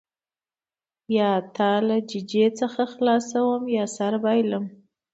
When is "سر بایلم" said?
3.95-4.65